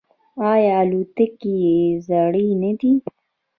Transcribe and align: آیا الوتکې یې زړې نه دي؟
آیا 0.51 0.73
الوتکې 0.83 1.53
یې 1.63 1.77
زړې 2.07 2.47
نه 2.61 2.71
دي؟ 2.79 2.91